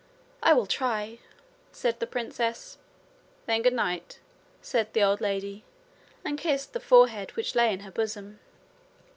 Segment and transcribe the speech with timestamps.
[0.41, 1.19] 'I will try,'
[1.71, 2.79] said the princess.
[3.45, 4.17] 'Then good night,'
[4.59, 5.63] said the old lady,
[6.25, 8.39] and kissed the forehead which lay in her bosom.